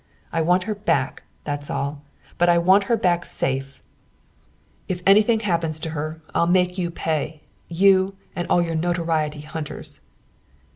I 0.33 0.41
want 0.41 0.63
her 0.63 0.73
back, 0.73 1.21
that's 1.43 1.69
all. 1.69 2.01
But 2.39 2.49
I 2.49 2.57
want 2.57 2.85
her 2.85 2.97
back 2.97 3.23
safe. 3.23 3.83
And 4.89 4.97
if 4.97 5.03
anything 5.05 5.41
happens 5.41 5.79
to 5.81 5.91
her 5.91 6.19
I'll 6.33 6.47
make 6.47 6.75
you 6.75 6.89
pay 6.89 7.41
you 7.67 8.15
and 8.35 8.47
all 8.49 8.63
your 8.63 8.73
notoriety 8.73 9.41
hunters." 9.41 9.99